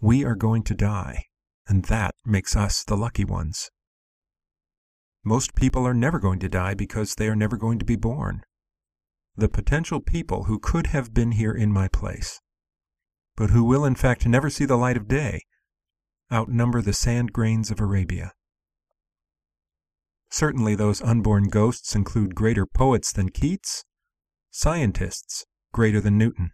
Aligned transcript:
we 0.00 0.24
are 0.24 0.34
going 0.34 0.62
to 0.62 0.74
die, 0.74 1.24
and 1.66 1.84
that 1.84 2.14
makes 2.24 2.56
us 2.56 2.82
the 2.84 2.96
lucky 2.96 3.24
ones. 3.24 3.70
Most 5.22 5.54
people 5.54 5.86
are 5.86 5.94
never 5.94 6.18
going 6.18 6.38
to 6.38 6.48
die 6.48 6.74
because 6.74 7.14
they 7.14 7.28
are 7.28 7.36
never 7.36 7.58
going 7.58 7.78
to 7.78 7.84
be 7.84 7.96
born. 7.96 8.42
The 9.36 9.48
potential 9.48 10.00
people 10.00 10.44
who 10.44 10.58
could 10.58 10.88
have 10.88 11.12
been 11.12 11.32
here 11.32 11.52
in 11.52 11.72
my 11.72 11.88
place, 11.88 12.40
but 13.36 13.50
who 13.50 13.62
will 13.62 13.84
in 13.84 13.94
fact 13.94 14.26
never 14.26 14.48
see 14.48 14.64
the 14.64 14.76
light 14.76 14.96
of 14.96 15.08
day, 15.08 15.42
outnumber 16.32 16.80
the 16.80 16.92
sand 16.94 17.32
grains 17.32 17.70
of 17.70 17.80
Arabia. 17.80 18.32
Certainly, 20.30 20.76
those 20.76 21.02
unborn 21.02 21.48
ghosts 21.48 21.94
include 21.94 22.34
greater 22.34 22.64
poets 22.64 23.12
than 23.12 23.30
Keats, 23.30 23.84
scientists 24.50 25.44
greater 25.72 26.00
than 26.00 26.16
Newton. 26.16 26.52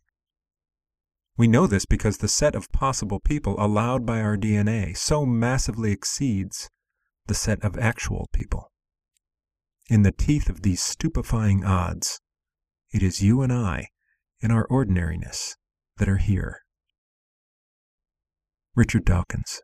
We 1.39 1.49
know 1.49 1.67
this 1.67 1.85
because 1.85 2.19
the 2.19 2.29
set 2.29 2.55
of 2.55 2.73
possible 2.73 3.21
people 3.21 3.57
allowed 3.59 4.07
by 4.07 4.23
our 4.23 4.39
DNA 4.39 4.97
so 4.97 5.27
massively 5.27 5.93
exceeds 5.93 6.71
the 7.27 7.35
set 7.35 7.63
of 7.63 7.77
actual 7.77 8.29
people. 8.33 8.73
In 9.91 10.03
the 10.03 10.13
teeth 10.13 10.49
of 10.49 10.63
these 10.63 10.83
stupefying 10.83 11.63
odds, 11.63 12.21
it 12.91 13.03
is 13.03 13.23
you 13.23 13.43
and 13.43 13.53
I, 13.53 13.89
in 14.41 14.51
our 14.51 14.67
ordinariness, 14.71 15.57
that 15.99 16.09
are 16.09 16.17
here. 16.17 16.63
Richard 18.75 19.05
Dawkins. 19.05 19.61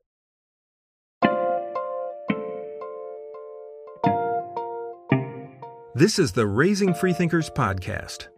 This 5.95 6.19
is 6.19 6.33
the 6.33 6.47
Raising 6.47 6.93
Freethinkers 6.93 7.49
podcast. 7.51 8.29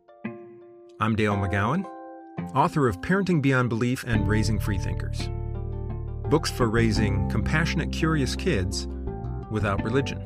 I'm 1.01 1.17
Dale 1.17 1.37
McGowan, 1.37 1.85
author 2.55 2.89
of 2.89 3.01
Parenting 3.01 3.41
Beyond 3.41 3.69
Belief 3.69 4.05
and 4.05 4.29
Raising 4.29 4.59
Freethinkers. 4.59 5.29
Books 6.31 6.51
for 6.51 6.69
raising 6.69 7.29
compassionate, 7.31 7.93
curious 7.93 8.35
kids 8.35 8.89
without 9.51 9.83
religion. 9.83 10.21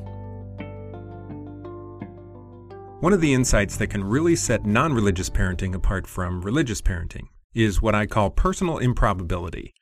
One 3.01 3.13
of 3.13 3.21
the 3.21 3.33
insights 3.33 3.77
that 3.77 3.87
can 3.87 4.03
really 4.03 4.35
set 4.35 4.65
non 4.65 4.93
religious 4.93 5.29
parenting 5.29 5.73
apart 5.73 6.05
from 6.05 6.41
religious 6.41 6.81
parenting 6.81 7.27
is 7.53 7.81
what 7.81 7.95
I 7.95 8.05
call 8.05 8.29
personal 8.29 8.77
improbability, 8.77 9.73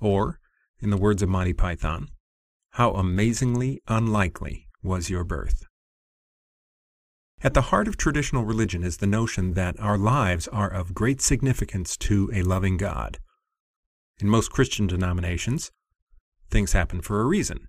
or, 0.00 0.40
in 0.80 0.90
the 0.90 0.96
words 0.96 1.22
of 1.22 1.28
Monty 1.28 1.52
Python, 1.52 2.08
how 2.70 2.92
amazingly 2.92 3.82
unlikely 3.88 4.68
was 4.82 5.10
your 5.10 5.24
birth. 5.24 5.64
At 7.40 7.54
the 7.54 7.70
heart 7.70 7.86
of 7.86 7.96
traditional 7.96 8.44
religion 8.44 8.82
is 8.82 8.96
the 8.96 9.06
notion 9.06 9.54
that 9.54 9.78
our 9.78 9.96
lives 9.96 10.48
are 10.48 10.68
of 10.68 10.92
great 10.92 11.20
significance 11.20 11.96
to 11.98 12.28
a 12.34 12.42
loving 12.42 12.76
God. 12.76 13.18
In 14.18 14.28
most 14.28 14.50
Christian 14.50 14.88
denominations, 14.88 15.70
things 16.50 16.72
happen 16.72 17.00
for 17.00 17.20
a 17.20 17.26
reason. 17.26 17.68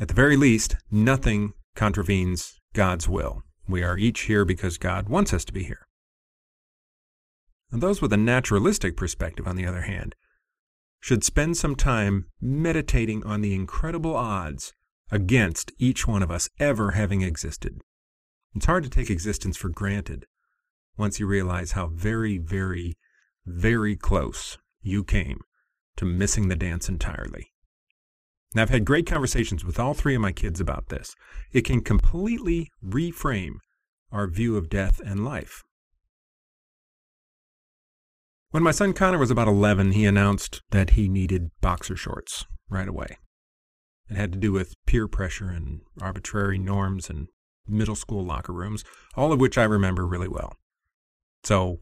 At 0.00 0.08
the 0.08 0.14
very 0.14 0.36
least, 0.36 0.74
nothing 0.90 1.52
contravenes 1.76 2.58
God's 2.72 3.08
will. 3.08 3.42
We 3.68 3.84
are 3.84 3.96
each 3.96 4.22
here 4.22 4.44
because 4.44 4.78
God 4.78 5.08
wants 5.08 5.32
us 5.32 5.44
to 5.44 5.52
be 5.52 5.62
here. 5.62 5.86
And 7.70 7.80
those 7.80 8.02
with 8.02 8.12
a 8.12 8.16
naturalistic 8.16 8.96
perspective, 8.96 9.46
on 9.46 9.54
the 9.54 9.66
other 9.66 9.82
hand, 9.82 10.16
should 10.98 11.22
spend 11.22 11.56
some 11.56 11.76
time 11.76 12.26
meditating 12.40 13.22
on 13.22 13.42
the 13.42 13.54
incredible 13.54 14.16
odds 14.16 14.72
against 15.12 15.70
each 15.78 16.08
one 16.08 16.22
of 16.24 16.32
us 16.32 16.48
ever 16.58 16.92
having 16.92 17.22
existed. 17.22 17.80
It's 18.54 18.66
hard 18.66 18.84
to 18.84 18.90
take 18.90 19.10
existence 19.10 19.56
for 19.56 19.68
granted 19.68 20.26
once 20.96 21.20
you 21.20 21.26
realize 21.26 21.72
how 21.72 21.86
very, 21.86 22.38
very, 22.38 22.96
very 23.46 23.96
close 23.96 24.58
you 24.82 25.04
came 25.04 25.40
to 25.96 26.04
missing 26.04 26.48
the 26.48 26.56
dance 26.56 26.88
entirely. 26.88 27.52
Now, 28.54 28.62
I've 28.62 28.70
had 28.70 28.84
great 28.84 29.06
conversations 29.06 29.64
with 29.64 29.78
all 29.78 29.94
three 29.94 30.16
of 30.16 30.20
my 30.20 30.32
kids 30.32 30.60
about 30.60 30.88
this. 30.88 31.14
It 31.52 31.64
can 31.64 31.82
completely 31.82 32.68
reframe 32.84 33.58
our 34.10 34.26
view 34.26 34.56
of 34.56 34.68
death 34.68 35.00
and 35.04 35.24
life. 35.24 35.62
When 38.50 38.64
my 38.64 38.72
son 38.72 38.92
Connor 38.92 39.18
was 39.18 39.30
about 39.30 39.46
11, 39.46 39.92
he 39.92 40.04
announced 40.04 40.62
that 40.70 40.90
he 40.90 41.08
needed 41.08 41.52
boxer 41.60 41.94
shorts 41.94 42.46
right 42.68 42.88
away. 42.88 43.18
It 44.08 44.16
had 44.16 44.32
to 44.32 44.38
do 44.38 44.50
with 44.50 44.74
peer 44.86 45.06
pressure 45.06 45.50
and 45.50 45.82
arbitrary 46.00 46.58
norms 46.58 47.08
and 47.08 47.28
middle 47.70 47.96
school 47.96 48.24
locker 48.24 48.52
rooms, 48.52 48.84
all 49.16 49.32
of 49.32 49.40
which 49.40 49.58
I 49.58 49.64
remember 49.64 50.06
really 50.06 50.28
well. 50.28 50.56
So 51.44 51.78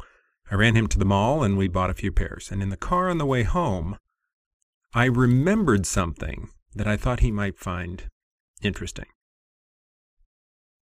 I 0.51 0.55
ran 0.55 0.77
him 0.77 0.87
to 0.89 0.99
the 0.99 1.05
mall 1.05 1.43
and 1.43 1.59
we 1.59 1.69
bought 1.69 1.91
a 1.91 1.95
few 1.95 2.13
pairs. 2.13 2.51
And 2.51 2.63
in 2.63 2.71
the 2.71 2.77
car 2.77 3.09
on 3.09 3.19
the 3.19 3.27
way 3.27 3.43
home, 3.43 3.97
I 4.95 5.05
remembered 5.05 5.87
something 5.87 6.49
that 6.75 6.87
I 6.87 6.97
thought 6.97 7.21
he 7.21 7.31
might 7.31 7.59
find 7.59 8.09
interesting. 8.63 9.07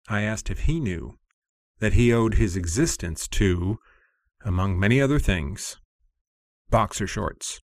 I 0.09 0.23
asked 0.23 0.51
if 0.51 0.61
he 0.61 0.81
knew 0.81 1.19
that 1.79 1.95
he 1.95 2.13
owed 2.13 2.35
his 2.35 2.57
existence 2.57 3.27
to, 3.29 3.79
among 4.45 4.79
many 4.79 5.01
other 5.01 5.19
things, 5.19 5.79
boxer 6.71 7.07
shorts. 7.07 7.61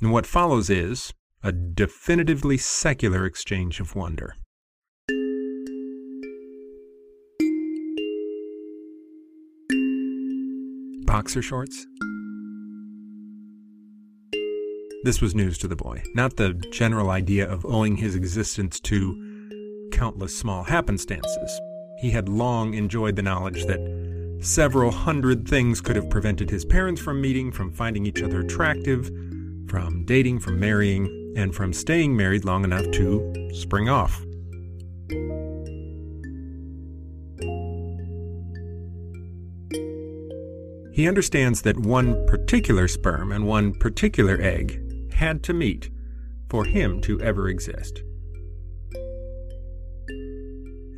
And 0.00 0.12
what 0.12 0.26
follows 0.26 0.70
is 0.70 1.12
a 1.42 1.52
definitively 1.52 2.56
secular 2.56 3.24
exchange 3.26 3.80
of 3.80 3.94
wonder. 3.94 4.36
Boxer 11.10 11.42
shorts? 11.42 11.88
This 15.02 15.20
was 15.20 15.34
news 15.34 15.58
to 15.58 15.66
the 15.66 15.74
boy, 15.74 16.04
not 16.14 16.36
the 16.36 16.54
general 16.70 17.10
idea 17.10 17.50
of 17.50 17.66
owing 17.66 17.96
his 17.96 18.14
existence 18.14 18.78
to 18.80 19.88
countless 19.90 20.38
small 20.38 20.62
happenstances. 20.62 21.60
He 21.98 22.10
had 22.10 22.28
long 22.28 22.74
enjoyed 22.74 23.16
the 23.16 23.22
knowledge 23.22 23.64
that 23.64 24.38
several 24.40 24.92
hundred 24.92 25.48
things 25.48 25.80
could 25.80 25.96
have 25.96 26.08
prevented 26.10 26.48
his 26.48 26.64
parents 26.64 27.00
from 27.00 27.20
meeting, 27.20 27.50
from 27.50 27.72
finding 27.72 28.06
each 28.06 28.22
other 28.22 28.42
attractive, 28.42 29.06
from 29.68 30.04
dating, 30.04 30.38
from 30.38 30.60
marrying, 30.60 31.34
and 31.36 31.52
from 31.52 31.72
staying 31.72 32.16
married 32.16 32.44
long 32.44 32.62
enough 32.62 32.88
to 32.92 33.50
spring 33.52 33.88
off. 33.88 34.24
He 41.00 41.08
understands 41.08 41.62
that 41.62 41.78
one 41.78 42.26
particular 42.26 42.86
sperm 42.86 43.32
and 43.32 43.46
one 43.46 43.72
particular 43.72 44.38
egg 44.38 45.10
had 45.14 45.42
to 45.44 45.54
meet 45.54 45.88
for 46.50 46.66
him 46.66 47.00
to 47.00 47.18
ever 47.22 47.48
exist. 47.48 48.02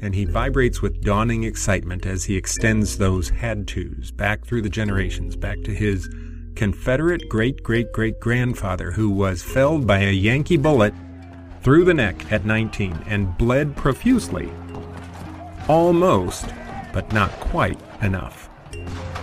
And 0.00 0.12
he 0.12 0.24
vibrates 0.24 0.82
with 0.82 1.02
dawning 1.02 1.44
excitement 1.44 2.04
as 2.04 2.24
he 2.24 2.36
extends 2.36 2.98
those 2.98 3.28
had 3.28 3.68
tos 3.68 4.10
back 4.10 4.44
through 4.44 4.62
the 4.62 4.68
generations, 4.68 5.36
back 5.36 5.62
to 5.62 5.72
his 5.72 6.08
Confederate 6.56 7.28
great 7.28 7.62
great 7.62 7.92
great 7.92 8.18
grandfather 8.18 8.90
who 8.90 9.08
was 9.08 9.44
felled 9.44 9.86
by 9.86 10.00
a 10.00 10.10
Yankee 10.10 10.56
bullet 10.56 10.94
through 11.62 11.84
the 11.84 11.94
neck 11.94 12.32
at 12.32 12.44
19 12.44 13.04
and 13.06 13.38
bled 13.38 13.76
profusely. 13.76 14.50
Almost, 15.68 16.46
but 16.92 17.12
not 17.12 17.30
quite 17.38 17.78
enough 18.02 18.48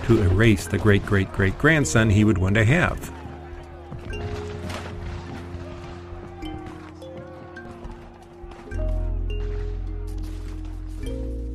to 0.10 0.24
erase 0.24 0.66
the 0.66 0.78
great 0.80 1.06
great 1.06 1.32
great 1.32 1.56
grandson 1.60 2.10
he 2.10 2.24
would 2.24 2.40
one 2.40 2.52
day 2.52 2.64
have. 2.64 3.14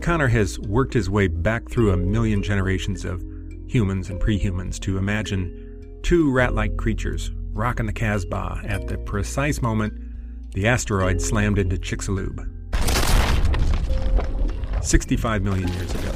Connor 0.00 0.28
has 0.28 0.60
worked 0.60 0.94
his 0.94 1.10
way 1.10 1.26
back 1.26 1.68
through 1.68 1.90
a 1.90 1.96
million 1.96 2.44
generations 2.44 3.04
of 3.04 3.24
humans 3.66 4.08
and 4.08 4.20
prehumans 4.20 4.78
to 4.78 4.98
imagine 4.98 5.98
two 6.04 6.30
rat 6.30 6.54
like 6.54 6.76
creatures 6.76 7.32
rocking 7.50 7.86
the 7.86 7.92
Casbah 7.92 8.60
at 8.66 8.86
the 8.86 8.98
precise 8.98 9.62
moment 9.62 10.00
the 10.52 10.68
asteroid 10.68 11.20
slammed 11.20 11.58
into 11.58 11.76
Chicxulub. 11.76 12.48
65 14.84 15.42
million 15.42 15.66
years 15.72 15.92
ago 15.92 16.12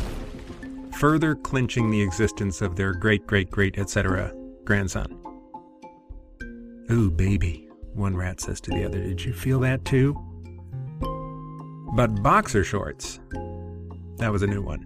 further 0.98 1.36
clinching 1.36 1.90
the 1.90 2.02
existence 2.02 2.60
of 2.60 2.74
their 2.74 2.92
great 2.92 3.26
great 3.26 3.50
great 3.50 3.78
etc. 3.78 4.32
grandson. 4.64 5.06
Ooh, 6.90 7.10
baby, 7.10 7.68
one 7.94 8.16
rat 8.16 8.40
says 8.40 8.60
to 8.62 8.70
the 8.70 8.84
other, 8.84 9.02
Did 9.02 9.24
you 9.24 9.32
feel 9.32 9.60
that 9.60 9.84
too? 9.84 10.16
But 11.94 12.22
boxer 12.22 12.64
shorts, 12.64 13.20
that 14.16 14.32
was 14.32 14.42
a 14.42 14.46
new 14.46 14.62
one. 14.62 14.84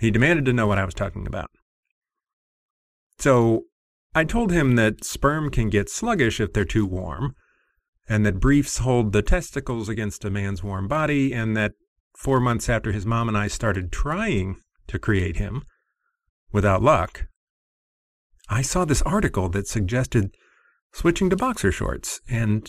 He 0.00 0.10
demanded 0.10 0.44
to 0.46 0.52
know 0.52 0.66
what 0.66 0.78
I 0.78 0.84
was 0.84 0.94
talking 0.94 1.26
about. 1.26 1.50
So 3.18 3.66
I 4.14 4.24
told 4.24 4.50
him 4.50 4.76
that 4.76 5.04
sperm 5.04 5.50
can 5.50 5.68
get 5.68 5.88
sluggish 5.88 6.40
if 6.40 6.52
they're 6.52 6.64
too 6.64 6.86
warm, 6.86 7.34
and 8.08 8.26
that 8.26 8.40
briefs 8.40 8.78
hold 8.78 9.12
the 9.12 9.22
testicles 9.22 9.88
against 9.88 10.24
a 10.24 10.30
man's 10.30 10.62
warm 10.62 10.88
body, 10.88 11.32
and 11.32 11.56
that 11.56 11.72
four 12.16 12.40
months 12.40 12.68
after 12.68 12.92
his 12.92 13.06
mom 13.06 13.28
and 13.28 13.36
I 13.36 13.48
started 13.48 13.92
trying 13.92 14.56
to 14.88 14.98
create 14.98 15.36
him. 15.36 15.62
Without 16.52 16.82
luck, 16.82 17.26
I 18.48 18.62
saw 18.62 18.84
this 18.84 19.02
article 19.02 19.48
that 19.50 19.66
suggested 19.66 20.34
switching 20.92 21.30
to 21.30 21.36
boxer 21.36 21.72
shorts, 21.72 22.20
and 22.28 22.68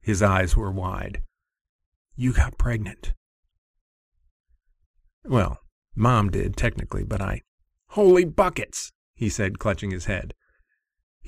his 0.00 0.22
eyes 0.22 0.56
were 0.56 0.72
wide. 0.72 1.22
You 2.16 2.32
got 2.32 2.58
pregnant. 2.58 3.12
Well, 5.24 5.58
Mom 5.94 6.30
did, 6.30 6.56
technically, 6.56 7.04
but 7.04 7.20
I. 7.20 7.42
Holy 7.90 8.24
buckets, 8.24 8.92
he 9.14 9.28
said, 9.28 9.58
clutching 9.58 9.90
his 9.90 10.06
head. 10.06 10.34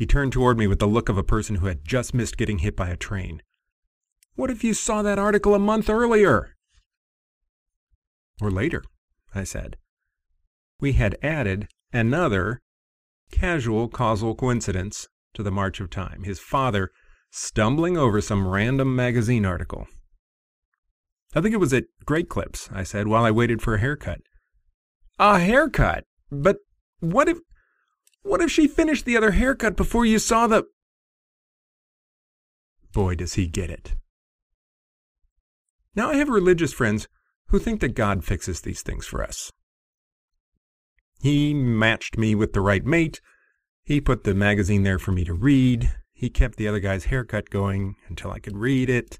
He 0.01 0.07
turned 0.07 0.33
toward 0.33 0.57
me 0.57 0.67
with 0.67 0.79
the 0.79 0.87
look 0.87 1.11
of 1.11 1.19
a 1.19 1.23
person 1.23 1.57
who 1.57 1.67
had 1.67 1.85
just 1.85 2.15
missed 2.15 2.39
getting 2.39 2.61
hit 2.61 2.75
by 2.75 2.89
a 2.89 2.97
train. 2.97 3.43
What 4.35 4.51
if 4.51 4.65
you 4.65 4.73
saw 4.73 5.03
that 5.03 5.19
article 5.19 5.55
a 5.55 5.59
month 5.59 5.91
earlier? 5.91 6.57
Or 8.41 8.51
later, 8.51 8.83
I 9.35 9.45
said. 9.45 9.77
We 10.81 10.95
had 10.95 11.19
added 11.23 11.69
another 11.93 12.63
casual 13.31 13.89
causal 13.89 14.35
coincidence 14.35 15.07
to 15.35 15.43
the 15.43 15.51
march 15.51 15.81
of 15.81 15.91
time. 15.91 16.23
His 16.25 16.41
father 16.41 16.93
stumbling 17.31 17.99
over 17.99 18.23
some 18.23 18.49
random 18.49 18.97
magazine 18.97 19.45
article. 19.45 19.87
I 21.35 21.43
think 21.43 21.53
it 21.53 21.61
was 21.61 21.75
at 21.75 21.85
Great 22.07 22.31
Clips, 22.31 22.71
I 22.73 22.85
said, 22.85 23.07
while 23.07 23.27
I 23.27 23.33
waited 23.33 23.61
for 23.61 23.75
a 23.75 23.81
haircut. 23.81 24.23
A 25.19 25.39
haircut? 25.39 26.05
But 26.31 26.57
what 27.01 27.29
if 27.29 27.37
what 28.23 28.41
if 28.41 28.51
she 28.51 28.69
finished 28.69 29.05
the 29.05 29.17
other 29.17 29.33
haircut 29.33 29.77
before 29.77 30.05
you 30.05 30.19
saw 30.19 30.47
the 30.47 30.65
Boy, 32.93 33.15
does 33.15 33.35
he 33.35 33.47
get 33.47 33.71
it. 33.71 33.95
Now 35.95 36.11
I 36.11 36.17
have 36.17 36.29
religious 36.29 36.73
friends 36.73 37.09
who 37.49 37.59
think 37.59 37.81
that 37.81 37.95
God 37.95 38.25
fixes 38.25 38.61
these 38.61 38.83
things 38.83 39.07
for 39.07 39.23
us. 39.23 39.53
He 41.23 41.53
matched 41.53 42.17
me 42.17 42.35
with 42.35 42.53
the 42.53 42.61
right 42.61 42.85
mate. 42.85 43.21
He 43.85 44.01
put 44.01 44.25
the 44.25 44.35
magazine 44.35 44.83
there 44.83 44.99
for 44.99 45.13
me 45.13 45.25
to 45.25 45.35
read. 45.35 45.93
He 46.13 46.31
kept 46.31 46.57
the 46.57 46.69
other 46.69 46.81
guy's 46.81 47.07
haircut 47.07 47.51
going 47.51 47.97
until 48.09 48.31
I 48.31 48.39
could 48.39 48.57
read 48.57 48.89
it. 48.89 49.19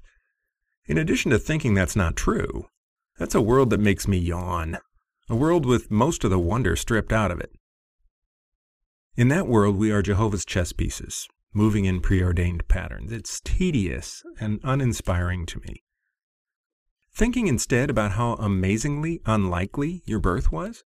In 0.85 0.97
addition 0.97 1.31
to 1.31 1.39
thinking 1.39 1.73
that's 1.73 1.95
not 1.95 2.15
true, 2.15 2.67
that's 3.17 3.35
a 3.35 3.41
world 3.41 3.69
that 3.69 3.79
makes 3.79 4.07
me 4.07 4.17
yawn. 4.17 4.79
A 5.29 5.35
world 5.35 5.65
with 5.65 5.91
most 5.91 6.23
of 6.23 6.31
the 6.31 6.39
wonder 6.39 6.75
stripped 6.75 7.13
out 7.13 7.31
of 7.31 7.39
it. 7.39 7.51
In 9.17 9.27
that 9.27 9.47
world, 9.47 9.75
we 9.75 9.91
are 9.91 10.01
Jehovah's 10.01 10.45
chess 10.45 10.71
pieces, 10.71 11.27
moving 11.53 11.83
in 11.83 11.99
preordained 11.99 12.69
patterns. 12.69 13.11
It's 13.11 13.41
tedious 13.41 14.23
and 14.39 14.61
uninspiring 14.63 15.45
to 15.47 15.59
me. 15.59 15.83
Thinking 17.13 17.47
instead 17.47 17.89
about 17.89 18.13
how 18.13 18.35
amazingly 18.35 19.19
unlikely 19.25 20.01
your 20.05 20.19
birth 20.19 20.49
was? 20.49 20.85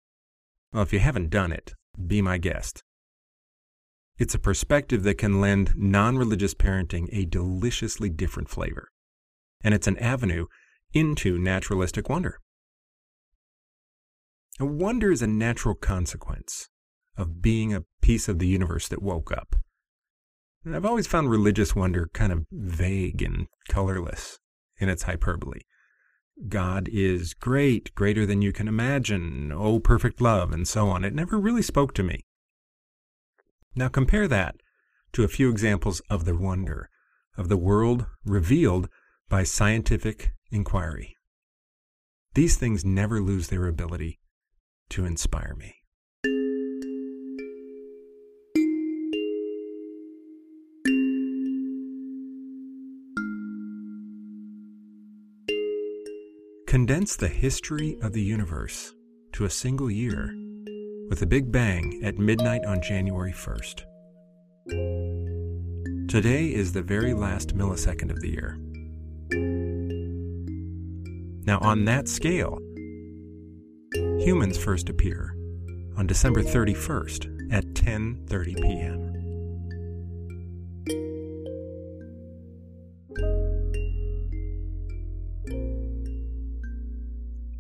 Well, 0.73 0.83
if 0.83 0.93
you 0.93 0.99
haven't 0.99 1.31
done 1.31 1.53
it, 1.53 1.75
be 2.09 2.21
my 2.21 2.39
guest. 2.39 2.83
It's 4.19 4.35
a 4.35 4.41
perspective 4.41 5.05
that 5.05 5.17
can 5.17 5.41
lend 5.41 5.75
non 5.77 6.19
religious 6.19 6.55
parenting 6.55 7.07
a 7.13 7.25
deliciously 7.25 8.11
different 8.11 8.49
flavor. 8.49 8.89
And 9.63 9.75
it's 9.75 9.87
an 9.87 9.97
avenue 9.99 10.47
into 10.93 11.39
naturalistic 11.39 12.09
wonder. 12.09 12.41
A 14.59 14.67
wonder 14.67 15.13
is 15.13 15.23
a 15.23 15.29
natural 15.29 15.77
consequence 15.77 16.69
of 17.19 17.43
being 17.43 17.75
a 17.75 17.85
piece 18.01 18.29
of 18.29 18.39
the 18.39 18.47
universe 18.47 18.89
that 18.89 19.03
woke 19.03 19.31
up. 19.31 19.57
And 20.65 20.75
I've 20.75 20.87
always 20.87 21.07
found 21.07 21.31
religious 21.31 21.75
wonder 21.75 22.09
kind 22.15 22.33
of 22.33 22.47
vague 22.51 23.21
and 23.21 23.49
colorless 23.69 24.39
in 24.79 24.89
its 24.89 25.03
hyperbole. 25.03 25.61
God 26.49 26.89
is 26.93 27.35
great, 27.35 27.95
greater 27.95 28.25
than 28.25 28.43
you 28.43 28.53
can 28.53 28.69
imagine, 28.69 29.53
oh, 29.53 29.81
perfect 29.81 30.21
love, 30.21 30.53
and 30.53 30.67
so 30.67 30.89
on. 30.89 31.05
It 31.05 31.15
never 31.15 31.37
really 31.37 31.63
spoke 31.63 31.93
to 31.95 32.05
me. 32.05 32.25
Now 33.75 33.89
compare 33.89 34.29
that 34.29 34.57
to 35.13 35.25
a 35.25 35.29
few 35.29 35.51
examples 35.51 36.01
of 36.09 36.25
the 36.25 36.37
wonder 36.37 36.89
of 37.37 37.49
the 37.49 37.57
world 37.57 38.07
revealed 38.25 38.89
by 39.29 39.43
scientific 39.43 40.33
inquiry. 40.51 41.17
These 42.35 42.57
things 42.57 42.85
never 42.85 43.21
lose 43.21 43.49
their 43.49 43.67
ability 43.67 44.21
to 44.91 45.05
inspire 45.05 45.55
me. 45.57 45.78
Condense 56.69 57.17
the 57.17 57.29
history 57.29 57.97
of 58.03 58.13
the 58.13 58.21
universe 58.21 58.93
to 59.33 59.47
a 59.47 59.51
single 59.51 59.91
year 59.91 60.37
with 61.09 61.23
a 61.23 61.27
big 61.27 61.51
bang 61.51 61.99
at 62.05 62.19
midnight 62.19 62.63
on 62.67 62.83
January 62.83 63.33
1st. 63.33 63.85
Today 66.11 66.53
is 66.53 66.75
the 66.75 66.83
very 66.83 67.15
last 67.15 67.57
millisecond 67.57 68.11
of 68.11 68.21
the 68.21 68.29
year. 68.29 68.59
Now, 71.47 71.59
on 71.61 71.87
that 71.87 72.07
scale, 72.07 72.59
humans 74.21 74.59
first 74.59 74.91
appear 74.91 75.35
on 75.97 76.07
December 76.07 76.43
31st 76.43 77.51
at 77.51 77.65
10:30 77.73 78.61
p.m. 78.61 79.18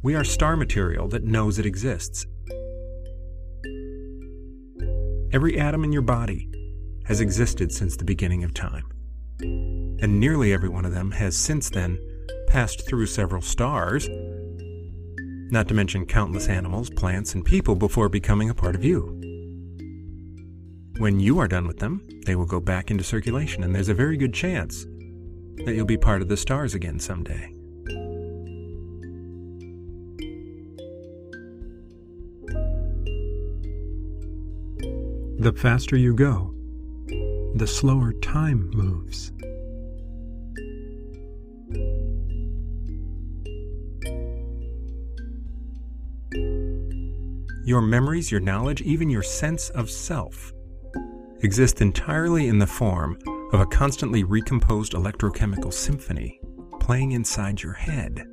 We 0.08 0.14
are 0.14 0.24
star 0.24 0.56
material 0.56 1.06
that 1.08 1.24
knows 1.24 1.58
it 1.58 1.66
exists. 1.66 2.24
Every 5.34 5.60
atom 5.60 5.84
in 5.84 5.92
your 5.92 6.00
body 6.00 6.50
has 7.04 7.20
existed 7.20 7.70
since 7.72 7.94
the 7.94 8.06
beginning 8.06 8.42
of 8.42 8.54
time. 8.54 8.84
And 9.42 10.18
nearly 10.18 10.54
every 10.54 10.70
one 10.70 10.86
of 10.86 10.94
them 10.94 11.10
has 11.10 11.36
since 11.36 11.68
then 11.68 11.98
passed 12.46 12.88
through 12.88 13.04
several 13.04 13.42
stars, 13.42 14.08
not 15.52 15.68
to 15.68 15.74
mention 15.74 16.06
countless 16.06 16.48
animals, 16.48 16.88
plants, 16.88 17.34
and 17.34 17.44
people 17.44 17.74
before 17.74 18.08
becoming 18.08 18.48
a 18.48 18.54
part 18.54 18.74
of 18.74 18.86
you. 18.86 19.08
When 20.96 21.20
you 21.20 21.38
are 21.38 21.48
done 21.48 21.66
with 21.66 21.80
them, 21.80 22.00
they 22.24 22.34
will 22.34 22.46
go 22.46 22.60
back 22.60 22.90
into 22.90 23.04
circulation, 23.04 23.62
and 23.62 23.74
there's 23.74 23.90
a 23.90 23.94
very 23.94 24.16
good 24.16 24.32
chance 24.32 24.86
that 25.66 25.74
you'll 25.74 25.84
be 25.84 25.98
part 25.98 26.22
of 26.22 26.28
the 26.28 26.38
stars 26.38 26.72
again 26.72 26.98
someday. 26.98 27.52
The 35.40 35.52
faster 35.52 35.96
you 35.96 36.14
go, 36.14 36.52
the 37.54 37.66
slower 37.66 38.12
time 38.14 38.70
moves. 38.74 39.30
Your 47.64 47.80
memories, 47.80 48.32
your 48.32 48.40
knowledge, 48.40 48.82
even 48.82 49.08
your 49.08 49.22
sense 49.22 49.70
of 49.70 49.88
self 49.88 50.52
exist 51.42 51.80
entirely 51.80 52.48
in 52.48 52.58
the 52.58 52.66
form 52.66 53.16
of 53.52 53.60
a 53.60 53.66
constantly 53.66 54.24
recomposed 54.24 54.94
electrochemical 54.94 55.72
symphony 55.72 56.40
playing 56.80 57.12
inside 57.12 57.62
your 57.62 57.74
head. 57.74 58.26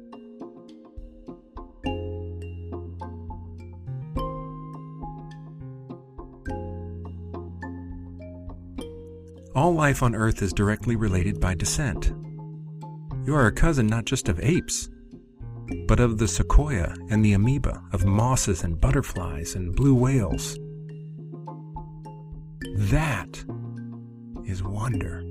All 9.56 9.74
life 9.74 10.04
on 10.04 10.16
Earth 10.16 10.42
is 10.42 10.52
directly 10.52 10.98
related 10.98 11.40
by 11.40 11.56
descent. 11.56 12.12
You 13.26 13.34
are 13.36 13.48
a 13.48 13.54
cousin 13.54 13.88
not 13.88 14.04
just 14.04 14.28
of 14.28 14.40
apes, 14.42 14.90
but 15.88 16.02
of 16.02 16.18
the 16.18 16.28
sequoia 16.28 16.94
and 17.10 17.24
the 17.24 17.32
amoeba, 17.32 17.82
of 17.94 18.04
mosses 18.04 18.66
and 18.66 18.80
butterflies 18.80 19.56
and 19.56 19.74
blue 19.74 19.96
whales. 19.96 20.60
That 22.76 23.46
is 24.46 24.62
wonder. 24.62 25.24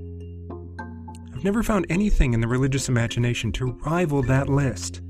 I've 1.35 1.43
never 1.43 1.61
found 1.61 1.85
anything 1.89 2.33
in 2.33 2.41
the 2.41 2.47
religious 2.47 2.89
imagination 2.89 3.51
to 3.53 3.73
rival 3.85 4.23
that 4.23 4.49
list 4.49 5.01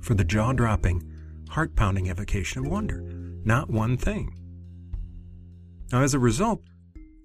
for 0.00 0.14
the 0.14 0.24
jaw 0.24 0.52
dropping, 0.52 1.08
heart 1.50 1.76
pounding 1.76 2.08
evocation 2.08 2.66
of 2.66 2.70
wonder. 2.70 3.00
Not 3.44 3.70
one 3.70 3.96
thing. 3.96 4.34
Now, 5.92 6.02
as 6.02 6.14
a 6.14 6.18
result, 6.18 6.62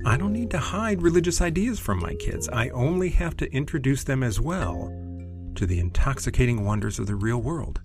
I 0.05 0.17
don't 0.17 0.33
need 0.33 0.51
to 0.51 0.59
hide 0.59 1.01
religious 1.01 1.41
ideas 1.41 1.79
from 1.79 1.99
my 1.99 2.13
kids. 2.15 2.47
I 2.49 2.69
only 2.69 3.09
have 3.09 3.35
to 3.37 3.51
introduce 3.51 4.03
them 4.03 4.23
as 4.23 4.39
well 4.39 4.93
to 5.55 5.65
the 5.65 5.79
intoxicating 5.79 6.63
wonders 6.65 6.99
of 6.99 7.07
the 7.07 7.15
real 7.15 7.41
world. 7.41 7.81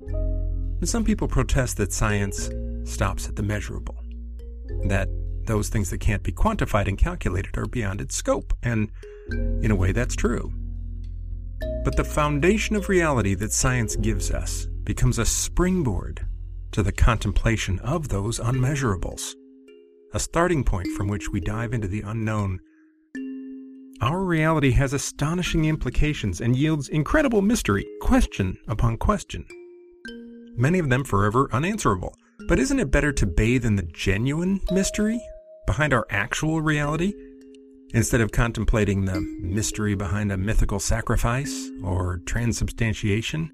And 0.00 0.88
some 0.88 1.04
people 1.04 1.28
protest 1.28 1.76
that 1.76 1.92
science 1.92 2.50
stops 2.84 3.28
at 3.28 3.36
the 3.36 3.42
measurable, 3.42 4.02
that 4.86 5.08
those 5.44 5.68
things 5.68 5.90
that 5.90 5.98
can't 5.98 6.22
be 6.22 6.32
quantified 6.32 6.88
and 6.88 6.98
calculated 6.98 7.56
are 7.56 7.66
beyond 7.66 8.00
its 8.00 8.16
scope, 8.16 8.52
and 8.62 8.90
in 9.30 9.70
a 9.70 9.76
way 9.76 9.92
that's 9.92 10.16
true. 10.16 10.52
But 11.84 11.96
the 11.96 12.04
foundation 12.04 12.74
of 12.74 12.88
reality 12.88 13.34
that 13.36 13.52
science 13.52 13.94
gives 13.96 14.32
us 14.32 14.66
becomes 14.82 15.18
a 15.18 15.24
springboard 15.24 16.26
to 16.72 16.82
the 16.82 16.92
contemplation 16.92 17.78
of 17.80 18.08
those 18.08 18.40
unmeasurables, 18.40 19.34
a 20.14 20.20
starting 20.20 20.62
point 20.64 20.88
from 20.88 21.08
which 21.08 21.30
we 21.30 21.40
dive 21.40 21.72
into 21.72 21.88
the 21.88 22.02
unknown. 22.02 22.60
Our 24.00 24.24
reality 24.24 24.72
has 24.72 24.92
astonishing 24.92 25.64
implications 25.64 26.40
and 26.40 26.56
yields 26.56 26.88
incredible 26.88 27.40
mystery, 27.40 27.86
question 28.00 28.58
upon 28.66 28.96
question, 28.96 29.46
many 30.56 30.78
of 30.78 30.90
them 30.90 31.04
forever 31.04 31.48
unanswerable. 31.52 32.14
But 32.48 32.58
isn't 32.58 32.80
it 32.80 32.90
better 32.90 33.12
to 33.12 33.26
bathe 33.26 33.64
in 33.64 33.76
the 33.76 33.84
genuine 33.84 34.60
mystery 34.72 35.20
behind 35.66 35.94
our 35.94 36.06
actual 36.10 36.60
reality 36.60 37.14
instead 37.94 38.20
of 38.20 38.32
contemplating 38.32 39.04
the 39.04 39.20
mystery 39.40 39.94
behind 39.94 40.32
a 40.32 40.36
mythical 40.36 40.80
sacrifice 40.80 41.70
or 41.84 42.20
transubstantiation 42.26 43.52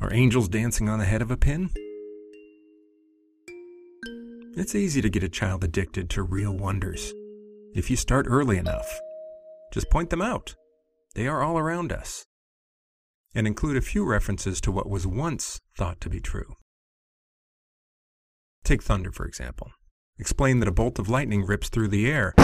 or 0.00 0.12
angels 0.12 0.48
dancing 0.48 0.88
on 0.88 0.98
the 0.98 1.04
head 1.04 1.22
of 1.22 1.30
a 1.30 1.36
pin? 1.36 1.70
It's 4.56 4.74
easy 4.74 5.00
to 5.00 5.08
get 5.08 5.22
a 5.22 5.28
child 5.28 5.62
addicted 5.62 6.10
to 6.10 6.24
real 6.24 6.52
wonders 6.52 7.14
if 7.72 7.88
you 7.88 7.96
start 7.96 8.26
early 8.28 8.58
enough. 8.58 9.00
Just 9.72 9.88
point 9.90 10.10
them 10.10 10.20
out. 10.20 10.56
They 11.14 11.28
are 11.28 11.42
all 11.42 11.56
around 11.56 11.92
us. 11.92 12.26
And 13.32 13.46
include 13.46 13.76
a 13.76 13.80
few 13.80 14.04
references 14.04 14.60
to 14.62 14.72
what 14.72 14.90
was 14.90 15.06
once 15.06 15.60
thought 15.76 16.00
to 16.00 16.10
be 16.10 16.20
true. 16.20 16.56
Take 18.64 18.82
thunder, 18.82 19.12
for 19.12 19.24
example. 19.24 19.70
Explain 20.18 20.58
that 20.58 20.68
a 20.68 20.72
bolt 20.72 20.98
of 20.98 21.08
lightning 21.08 21.46
rips 21.46 21.68
through 21.68 21.88
the 21.88 22.10
air, 22.10 22.34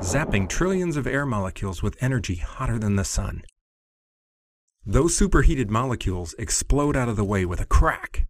zapping 0.00 0.48
trillions 0.48 0.96
of 0.96 1.06
air 1.06 1.24
molecules 1.24 1.84
with 1.84 1.96
energy 2.02 2.34
hotter 2.34 2.80
than 2.80 2.96
the 2.96 3.04
sun. 3.04 3.42
Those 4.84 5.16
superheated 5.16 5.70
molecules 5.70 6.34
explode 6.36 6.96
out 6.96 7.08
of 7.08 7.14
the 7.16 7.24
way 7.24 7.44
with 7.44 7.60
a 7.60 7.66
crack. 7.66 8.26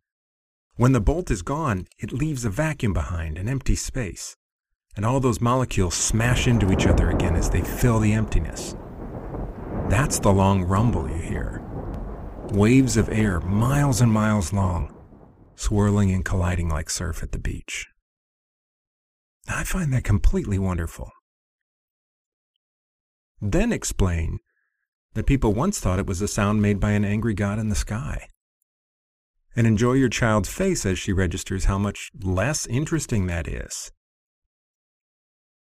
When 0.79 0.93
the 0.93 1.01
bolt 1.01 1.29
is 1.33 1.43
gone, 1.43 1.89
it 1.99 2.13
leaves 2.13 2.45
a 2.45 2.51
vacuum 2.51 2.93
behind, 2.93 3.37
an 3.37 3.49
empty 3.49 3.75
space. 3.75 4.37
And 4.95 5.05
all 5.05 5.19
those 5.19 5.41
molecules 5.41 5.95
smash 5.95 6.47
into 6.47 6.71
each 6.71 6.87
other 6.87 7.11
again 7.11 7.35
as 7.35 7.51
they 7.51 7.63
fill 7.63 7.99
the 7.99 8.13
emptiness. 8.13 8.77
That's 9.89 10.21
the 10.21 10.33
long 10.33 10.63
rumble 10.63 11.11
you 11.11 11.17
hear. 11.17 11.65
Waves 12.53 12.97
of 12.97 13.09
air 13.09 13.41
miles 13.41 14.01
and 14.01 14.13
miles 14.13 14.53
long, 14.53 14.95
swirling 15.57 16.13
and 16.13 16.25
colliding 16.25 16.69
like 16.69 16.91
surf 16.91 17.25
at 17.25 17.33
the 17.33 17.41
beach. 17.41 17.89
I 19.49 19.65
find 19.65 19.93
that 19.93 20.05
completely 20.05 20.61
wonderful. 20.61 21.11
Then 23.41 23.73
explain 23.73 24.39
that 25.15 25.27
people 25.27 25.53
once 25.53 25.81
thought 25.81 25.99
it 25.99 26.07
was 26.07 26.23
a 26.23 26.29
sound 26.29 26.63
made 26.63 26.79
by 26.79 26.93
an 26.93 27.05
angry 27.05 27.35
god 27.35 27.59
in 27.59 27.69
the 27.69 27.75
sky. 27.75 28.29
And 29.59 29.67
enjoy 29.67 29.95
your 29.95 30.09
child's 30.09 30.49
face 30.49 30.87
as 30.87 31.01
she 31.01 31.13
registers 31.13 31.65
how 31.65 31.79
much 31.79 32.13
less 32.23 32.65
interesting 32.69 33.27
that 33.27 33.49
is. 33.49 33.91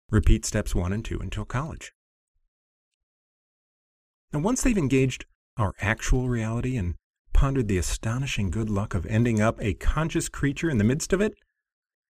Repeat 0.09 0.43
steps 0.43 0.75
one 0.75 0.91
and 0.91 1.05
two 1.05 1.17
until 1.21 1.45
college. 1.45 1.93
Now, 4.33 4.39
once 4.39 4.61
they've 4.61 4.77
engaged 4.77 5.23
our 5.55 5.71
actual 5.79 6.27
reality 6.27 6.75
and 6.75 6.95
pondered 7.31 7.69
the 7.69 7.77
astonishing 7.77 8.49
good 8.49 8.69
luck 8.69 8.95
of 8.95 9.05
ending 9.05 9.39
up 9.39 9.61
a 9.61 9.75
conscious 9.75 10.27
creature 10.27 10.69
in 10.69 10.77
the 10.77 10.83
midst 10.83 11.13
of 11.13 11.21
it, 11.21 11.31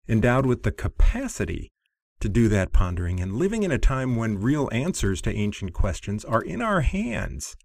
endowed 0.08 0.46
with 0.46 0.64
the 0.64 0.72
capacity 0.72 1.74
to 2.22 2.30
do 2.30 2.48
that 2.48 2.72
pondering 2.72 3.20
and 3.20 3.36
living 3.36 3.64
in 3.64 3.72
a 3.74 3.78
time 3.78 4.16
when 4.16 4.40
real 4.40 4.70
answers 4.72 5.22
to 5.24 5.36
ancient 5.36 5.74
questions 5.74 6.24
are 6.24 6.42
in 6.42 6.62
our 6.62 6.80
hands, 6.80 7.58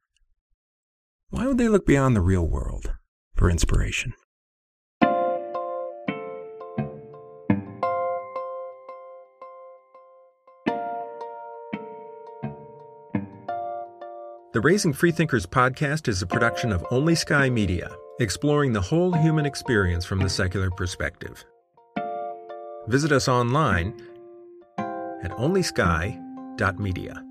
why 1.29 1.47
would 1.47 1.59
they 1.59 1.69
look 1.69 1.87
beyond 1.87 2.17
the 2.17 2.21
real 2.21 2.49
world 2.49 2.95
for 3.41 3.51
inspiration? 3.51 4.13
The 14.53 14.61
Raising 14.61 14.93
Freethinkers 14.93 15.47
podcast 15.47 16.07
is 16.07 16.21
a 16.21 16.27
production 16.27 16.71
of 16.71 16.85
Only 16.91 17.15
Sky 17.15 17.49
Media, 17.49 17.91
exploring 18.19 18.75
the 18.75 18.81
whole 18.83 19.15
human 19.15 19.47
experience 19.47 20.05
from 20.05 20.19
the 20.19 20.29
secular 20.29 20.71
perspective. 20.71 21.43
Visit 22.89 23.11
us 23.11 23.27
online 23.27 23.95
at 25.23 25.31
onlysky.media. 25.31 27.25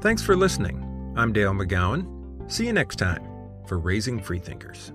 Thanks 0.00 0.22
for 0.22 0.36
listening. 0.36 1.12
I'm 1.16 1.32
Dale 1.32 1.52
McGowan. 1.52 2.15
See 2.48 2.64
you 2.66 2.72
next 2.72 2.96
time 2.96 3.22
for 3.66 3.78
Raising 3.78 4.20
Freethinkers. 4.20 4.92